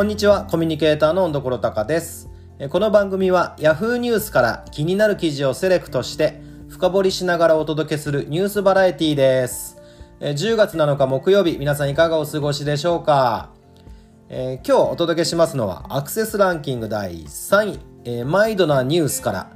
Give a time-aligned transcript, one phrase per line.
[0.00, 2.30] こんにちは、コミュニケーターの温所隆です。
[2.70, 6.40] この番組は Yahoo ニュースから気になる記事をセレクトして
[6.70, 9.76] 深掘りしながらお届けするニュースバラエティです。
[10.20, 13.50] 10月7日木曜日、皆さんいかがお過ごしでしょうか、
[14.30, 19.50] えー、今日お届けしますのはアクセスランキング第3位、えー、マイドなニュースから、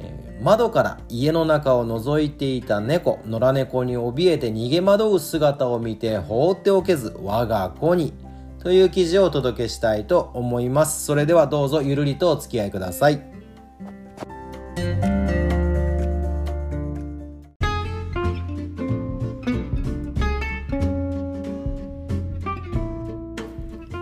[0.00, 8.25] えー、窓から家の中を覗いていた猫、野良猫に怯えて逃げ惑う姿を見て放っておけず我が子に。
[8.66, 11.04] という記事をお届けしたいと思います。
[11.04, 13.22] それではどうぞゆるりとお付き合いください。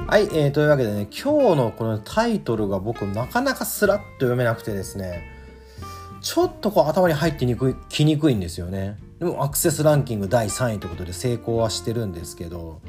[0.07, 5.25] はい、えー、というわけでね、今日のこのタイトルが僕なかなかスラッと読めなくてですね、
[6.23, 8.97] ちょっとこう頭に入ってにくい、きにくいんですよね。
[9.19, 12.81] でもアクセスランキング第3位ということで成功はしてるんですけど、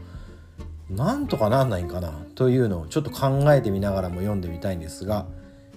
[0.90, 5.26] なんとかなんないんかなというのをちょっと考えてみながらも読んでみたいんですが、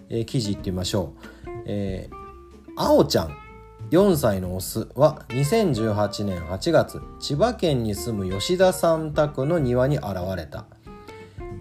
[0.09, 1.15] えー、記事いってみましょ
[1.47, 1.51] う。
[1.67, 2.15] えー、
[2.77, 3.37] あおちゃん
[3.91, 10.67] 4歳のオスは2018年8月千葉県に住む吉田さん宅の庭に現れた。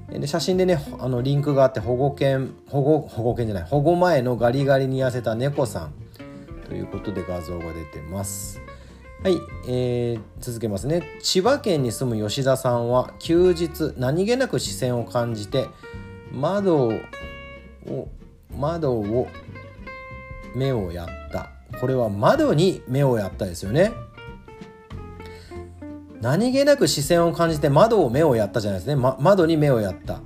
[0.09, 5.93] で写真でねあのリンクがあって保護犬保護保護犬じゃない保護前のガリガリに痩せた猫さん
[6.65, 8.66] ということで画像が出てます。
[9.23, 11.03] はい、えー、続けますね。
[11.21, 15.67] 千葉県に住む吉田さんは休日何気なく視線を感じて
[16.31, 16.93] 窓を
[18.55, 19.27] 窓を
[20.55, 21.49] 目をやった。
[21.79, 23.91] これは窓に目をやったですよね。
[26.21, 30.21] 何気なく視線を感じて窓を目をやったじゃないですね、ま、窓に目をやった。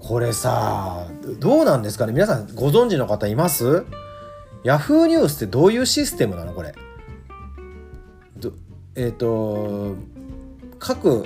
[0.00, 1.06] これさ
[1.38, 2.12] どうなんですかね。
[2.12, 3.86] 皆さんご存知の方います？
[4.64, 6.52] ヤフーニュースってどういうシステムなの？
[6.52, 6.74] これ。
[8.96, 9.96] えっ、ー、と
[10.78, 11.24] 各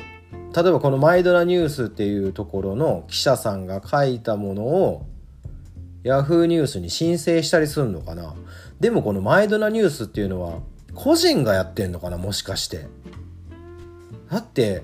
[0.54, 5.06] 例えばこの「マイドラニュース」っていうところの記者さんが書いたものを
[6.02, 8.34] ヤフーニュースに申請したりするのかな。
[8.80, 10.58] でもこの「マイドラニュース」っていうのは
[10.95, 12.86] 個人がやってんのかなもしかして。
[14.30, 14.83] だって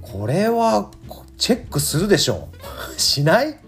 [0.00, 0.90] これは
[1.38, 2.48] チェックするでしょ。
[2.96, 3.58] しない？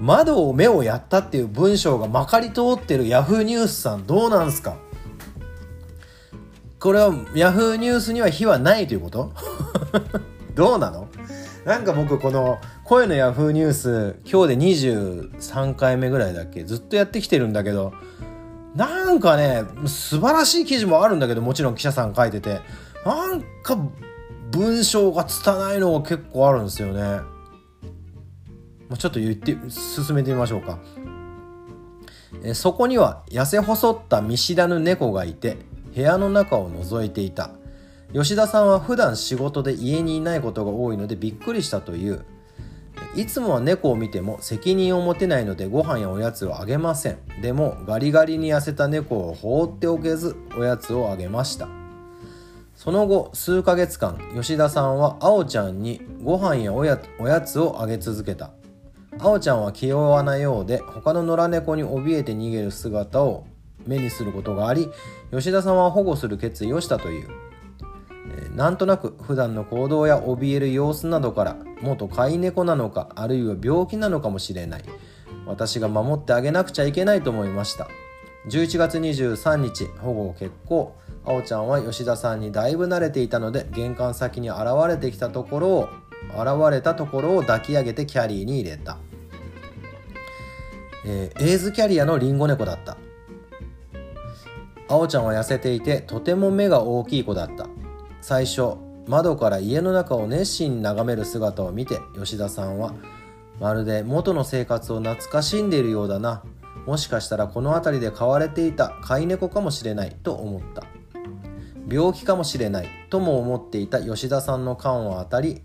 [0.00, 4.76] 窓を目をやったっていう文章がまかり通ってるヤフーニュースさんどうなんすか？
[6.80, 9.32] これはヤフーニュースには非はないということ？
[10.54, 11.08] どうなの？
[11.64, 16.64] なんか僕この声のヤフーニュース今日で23回目ぐらいだっけ？
[16.64, 17.92] ずっとやってきてるんだけど。
[18.74, 22.60] なんかね素晴らしい記事もあるんだけどもちろん記者さん書いてて。
[23.04, 23.76] なんか
[24.52, 27.20] 文章が拙いのが結構あるんですよね。
[28.96, 30.78] ちょっと言って進めてみましょうか。
[32.44, 35.56] えそこには痩せ細った見知らぬ猫がいて
[35.98, 37.50] 部屋の中を覗いていた。
[38.12, 42.24] 吉田さんは普段仕事で家にいないことが多いのでびっくりしたという。
[43.16, 47.18] いつもは猫を見ても責任を持てないのでご飯やおやつをあげません。
[47.42, 51.68] でもガリガリに痩せた猫を放っておけずおやつをあげました。
[52.76, 58.52] その後数ヶ月間吉田さんはあおちゃんにご飯やおやおやつをあげ続けた。
[59.18, 63.46] あおちゃんは気弱なようで他の野良猫に怯えて逃げる姿を
[63.88, 64.88] 目にすることがあり
[65.32, 67.28] 吉田さんは保護する決意をしたという、
[68.52, 74.84] え、なんとなく普段の行動や怯える様子などから元飼い猫なのかあるいは病気なのかもしれない。
[75.46, 77.88] 私が守ってあげなくちゃいけないと思いました。
[78.48, 80.94] 11月23日保護を決行。
[81.24, 85.88] あおちゃんは吉田さんにだいぶ慣れていたので玄関先に現れてきたところを
[86.30, 88.98] 現れたところを抱き上げてキャリーに入れた、
[91.04, 92.96] えー、エイズキャリアのリンゴ猫だった。
[94.88, 97.66] あおちゃんは痩せていてとても目が大きい子だった。
[98.20, 98.74] 最初
[99.06, 102.92] 窓から家の中を熱心に眺める姿を見て吉田さんは
[103.60, 106.42] まるで元の生活を懐かしんでいるようだな。
[106.86, 110.84] もしかしたらこの辺りで飼われていた飼い猫かもしれないと思った。
[111.90, 115.62] 病気かもしれないとも思っていた吉田さんの勘は当たり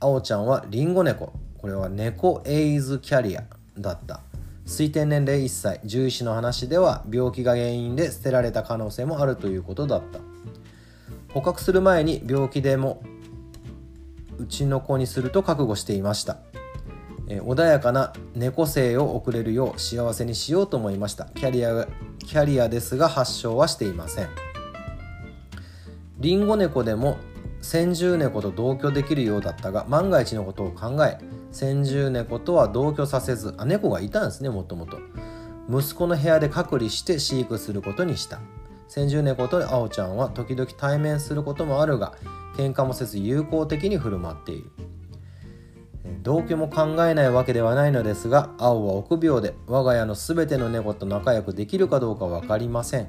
[0.00, 1.32] あおちゃんはリンゴ猫。
[1.58, 3.44] これは猫エイズキャリア
[3.78, 4.20] だった。
[4.66, 10.18] 推定年齢1歳獣医師の話では病気が原因で捨てられた可能性もあるということだった。
[11.32, 13.02] 捕獲する前に病気でも
[14.38, 16.38] うちの子にすると覚悟していました。
[17.28, 21.26] 穏やかな猫生を送れるよう幸せにしようと思いました。
[21.26, 21.86] キャリア
[22.18, 24.28] キャリアですが発症はしていません。
[26.18, 27.18] リンゴ猫でも
[27.60, 31.18] 先住猫と同居できるようだったが万が一のことを考え
[31.50, 34.98] 先住猫とは同居させずあ猫がいたんですねもともと。
[35.68, 38.40] 息子の部屋で隔離して飼育することにした。
[38.88, 42.14] 先住猫とあおちゃんは時々対面することもあるが
[42.56, 44.70] 喧嘩もせず友好的に振る舞っている。
[46.22, 53.08] 同居も考えないわけではないのですが青は臆病で我が家の全ての猫と仲良くできるかどうか分かりません。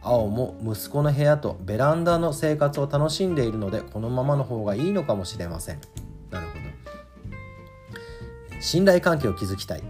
[0.00, 5.80] 青も息子の部屋とベランダの生活を楽しんでいるのでこのままの方がいいのかもしれません。
[8.60, 9.82] 信頼関係を築きたい。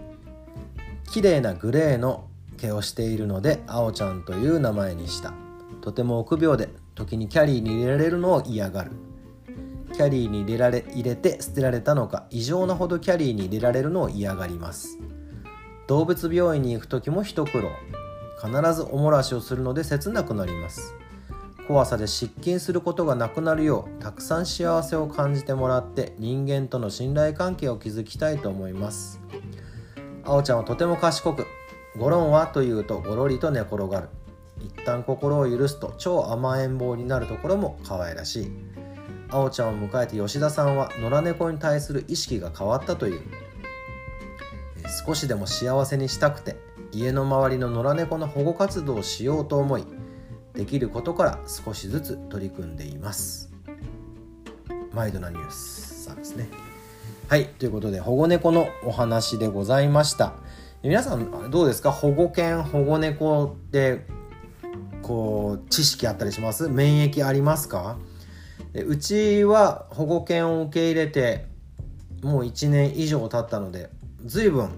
[1.11, 2.27] 綺麗なグレーの
[2.57, 5.33] 毛をしているので青ちゃんという名前にした。
[5.81, 8.91] とても臆病で時にキャリーに入れられるのを嫌がる。
[9.93, 14.99] キャリーに入れられ入れて捨てられたのか異常なほどキャリーに入れられるのを嫌がります。
[15.87, 17.69] 動物病院に行く時も一苦労。
[18.41, 20.93] 必ずおもらしをするので切なくなります。
[21.69, 29.21] 怖さで失禁することがなくなるようたくさん幸せを感じてもらって人間との信頼関係を築きたいと思います。
[30.23, 31.45] あおちゃんはとても賢く
[31.95, 34.09] ゴロンはというとゴロリと寝転がる。
[34.59, 38.51] 一旦心を許すと超甘えん坊になるところも可愛らしい。
[39.29, 43.21] あおちゃんを迎えて吉田さんは野良猫に対する意識が変わったという。
[45.05, 46.57] 少しでも幸せにしたくて
[46.91, 49.85] 家の周りの野良猫の保護活動をしようと思い
[50.53, 53.51] できることから少しずつ取り組んでいます。
[54.93, 56.49] マイルドなニュースさんですね。
[57.27, 60.33] はいということで保護猫のお話でございました。
[60.81, 61.91] 皆さんどうですか？
[61.91, 64.05] 保護犬保護猫って
[65.03, 66.69] こう知識あったりします？
[66.69, 67.97] 免疫ありますか？
[68.73, 71.45] でうちは保護犬を受け入れて
[72.23, 73.89] もう1年以上経ったので
[74.25, 74.69] 随分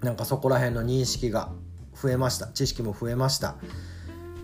[0.00, 1.50] なんかそこら辺の認識が
[1.94, 2.46] 増えました。
[2.48, 3.56] 知識も増えました。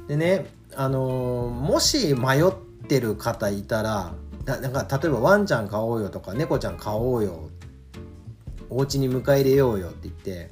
[0.08, 2.52] でねあのー、もし迷っ
[2.86, 4.12] てる方いたら
[4.44, 7.50] なんか例えばワンちゃん買おうよとか猫ちゃん買おうよ
[8.70, 10.50] お家に迎え入れようよって言って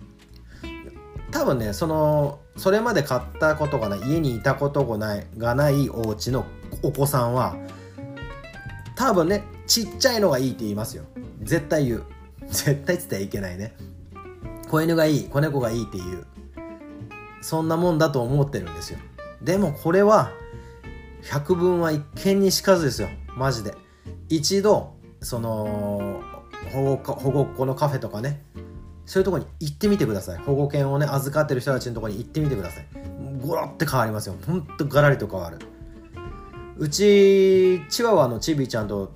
[1.30, 6.46] 多分ねそのそれまで買ったことがない家にいたことがないがないお家の
[6.82, 7.56] お子さんは
[8.94, 11.04] 多分ねちっちゃいのがいいって言いますよ。
[11.42, 12.04] 絶対言う。
[12.48, 13.74] 絶対つってはいけないね。
[14.68, 16.24] 子犬がいい子猫がいいっていう。
[17.42, 18.98] そんなもんだと思ってるんですよ。
[19.42, 20.32] でもこれは
[21.22, 23.08] 百聞は一見にしかずですよ。
[23.36, 23.74] マジで。
[24.28, 26.20] 一度その
[26.72, 28.42] 保護保護っ子のカフェとかね。
[29.04, 30.38] そういうとこに行ってみてください。
[30.38, 32.86] 保護犬をね預かってる人たちのとこに行ってみてください。
[33.40, 34.36] ゴロって変わりますよ。
[34.46, 35.58] ほんとガラリと変わる。
[36.78, 39.14] うちチワワのチビちゃんと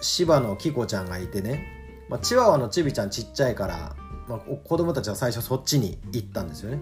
[0.00, 3.96] 芝のキコちゃんがいてね、まあ、チワワのチビちゃんちっちゃいから
[4.28, 6.78] まあ、子供たちは最初そっちに行ったんですよね。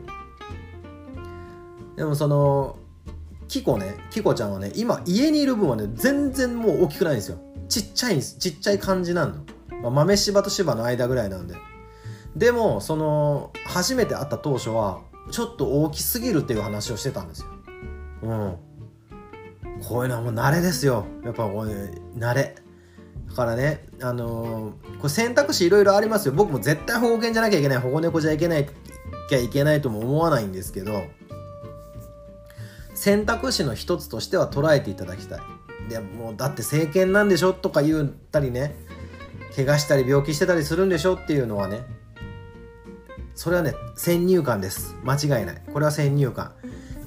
[1.96, 2.78] でもその
[3.48, 7.38] キコねキコちゃんはね今家にいる分はね全然もう大きくないんですよ。
[7.68, 8.38] ちっちゃいんです。
[8.38, 9.34] ちっちゃい感じなの、
[9.82, 11.54] まあ、豆柴と芝の間ぐらいなんで。
[12.36, 15.00] でもその初めて会った当初は
[15.30, 17.48] ちょっと大きすぎるっていう話をしてたんですよ。
[18.22, 18.56] うん。
[19.82, 21.06] こういうのはもう慣れですよ。
[21.24, 22.54] やっぱこういう慣れ。
[23.28, 26.34] だからね、あのー、これ選択肢いろいろありますよ。
[26.34, 28.68] 僕も絶対保護犬じゃなきゃいけない、保護猫じゃいけない。
[29.30, 31.04] きゃいけないとも思わないんですけど、
[33.00, 35.40] 選択肢の一つとしては捉えていただきたい。
[35.88, 38.74] でもうだって政権なんでしょとか言ったりね、
[39.56, 41.80] 怪我したり病気してたりするんでしょっていうのはね、
[43.34, 44.96] それはね、先入観です。
[45.02, 45.62] 間違いない。
[45.72, 46.52] これは先入観。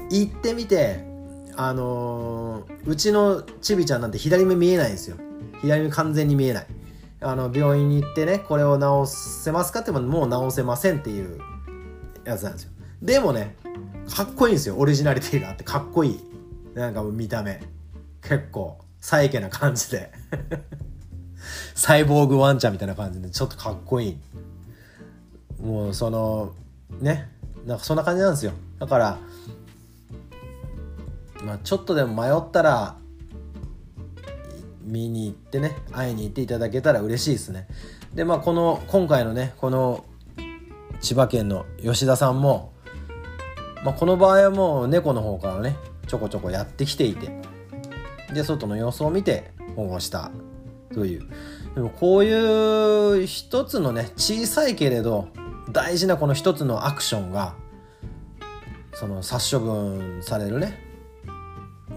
[0.09, 1.05] 行ってみて、
[1.55, 5.17] あのー、うちのちびちゃんなんて左目見えないんですよ。
[5.61, 6.67] 左目完全に見えない
[7.21, 11.39] あの病院に行ってねこれを直せますかってももう直せませんっていう
[12.25, 12.71] やつなんですよ
[13.01, 13.55] でもね
[14.09, 14.77] かっこいいんですよ。
[14.77, 16.19] オリジナリティがあってかっこいい。
[16.75, 17.61] なんか見た目。
[18.21, 20.11] 結構サイケな感じで。
[21.75, 24.17] サイボーグワンちゃんみたいな感じでちょっとかっこいい。
[25.61, 26.53] もうその
[26.99, 27.29] ね。
[27.65, 28.51] なんかそんな感じなんですよ。
[28.79, 29.17] だから
[31.45, 32.97] まあちょっとでも迷ったら
[34.83, 37.67] 見に行ってね会いに行っていただけたら嬉しいですね。
[38.13, 40.03] でまあこの今回のねこの
[40.99, 42.72] 千葉県の吉田さんも、
[43.83, 45.75] まあ、この場合はもう猫の方からね
[46.07, 47.29] ちょこちょこやってきていて
[48.33, 50.31] で外の様子を見て保護した
[50.93, 51.27] という
[51.75, 55.27] でもこういう一つのね小さいけれど
[55.71, 57.55] 大事なこの一つのアクションが
[58.93, 60.79] その殺処分されるね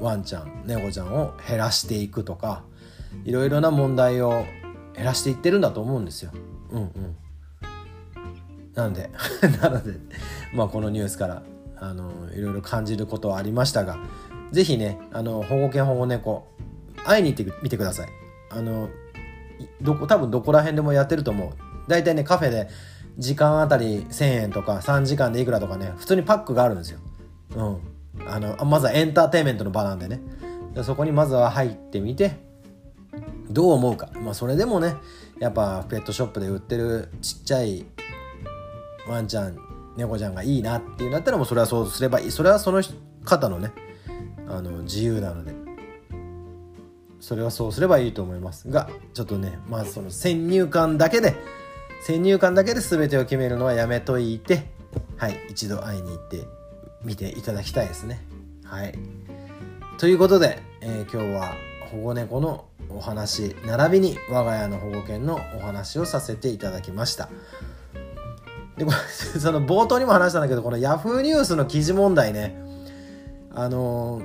[0.01, 2.65] ワンちゃん猫ちゃんを減らしていくとか
[3.25, 4.45] いろいろな問題を
[4.95, 6.33] 減らしていってるんだと思うんですよ。
[6.71, 7.17] うんうん。
[8.75, 9.11] なんで
[9.61, 9.99] なので
[10.55, 11.43] まあこのニュースから
[11.79, 13.99] あのいろいろ感じることはありましたが
[14.53, 16.49] 是非ねあの保護犬保護猫
[17.05, 18.09] 会いに行ってみてください。
[18.51, 18.89] あの
[19.81, 21.51] どこ多分どこら辺でもやってると思う。
[21.89, 22.69] 大体ねカフェで
[23.19, 26.99] 時間あたり1000円とか3時間でいくらとかね普通にパックがあるんですよ。
[27.55, 28.27] うん。
[28.27, 30.21] あのまずはエンターテインメントの場なんでね。
[30.83, 32.37] そこにまずは入ってみて
[33.51, 34.97] どう思うかまあそれでもね
[35.39, 37.87] やっぱペットショップで売ってるちっちゃい
[39.09, 39.57] ワンちゃん
[39.97, 42.31] 猫ちゃんがいいなっていうんだったらもうそれはそうすればいい。
[42.31, 42.83] それはその
[43.25, 43.73] 方のね
[44.49, 45.67] あの自由なので。
[47.27, 51.35] それはそうすればいいと思いますがちょっとねまずその先入観だけで
[52.03, 54.69] 先入観だけで全てを決めるのはやめといて
[55.17, 56.45] はい一度会いに行って
[57.03, 58.25] みていただきたいですね。
[58.65, 58.95] はい。
[59.99, 61.55] ということで、えー、今日は
[61.91, 67.29] 保護猫のお話並びに我が家の保護犬のお話をさせていただきました。
[68.77, 68.97] でこれ
[69.41, 71.21] その冒頭にも話したんだけどこの Yahoo!
[71.21, 72.63] ニュースの記事問題ね。
[73.55, 74.23] あの、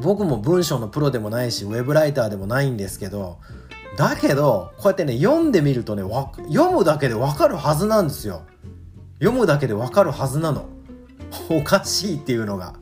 [0.00, 3.38] 僕も文章のプロでもないしウェブライターでもないんですけど
[3.96, 6.02] だけどこうやってね読んでみるとね
[6.48, 8.42] 読むだけでわかるはずなんですよ。
[9.18, 10.66] 読むだけでわかるはずなの。
[11.48, 12.74] おかしいっていうのが。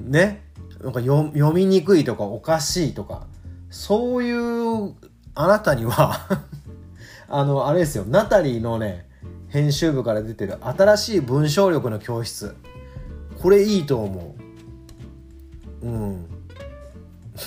[0.00, 0.44] ね。
[0.82, 3.26] なんか読みにくいとかおかしいとか。
[3.70, 4.94] そういう
[5.34, 6.26] あなたには
[7.28, 8.04] あのあれですよ。
[8.06, 9.07] ナタリーのね
[9.48, 12.54] 編集部から出てる新しい文章力の教室。
[13.40, 14.34] これいいと思
[15.82, 15.86] う。
[15.86, 16.26] うん。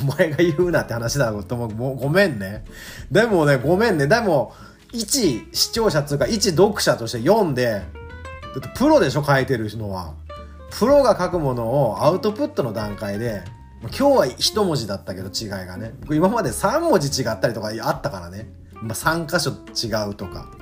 [0.01, 1.95] お前が言うなって話だろと思う。
[1.97, 2.63] ごめんね。
[3.11, 4.07] でもねごめんね。
[4.07, 4.53] でも
[4.91, 10.13] 一視聴者っていうか一読者として読んでだってプロでしょ書いてるのは。
[10.71, 13.43] プロが書くものをアウトプットの段階で
[13.81, 15.93] 今日は一文字だったけど違いがね。
[16.09, 20.60] 今まで3文字違ったりとかあったからね、まあ、3箇所違うとか。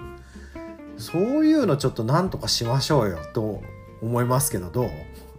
[0.99, 3.61] そういうのちょっとなんとかしましょうよと
[4.01, 4.89] 思いますけどどう？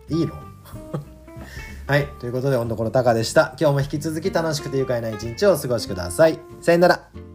[0.09, 0.35] いいの？
[1.87, 3.55] はいということで温度このタカでした。
[3.61, 6.39] 今日も引き続き楽しくて愉快な一日をお過ごしください。
[6.61, 7.30] さよなら。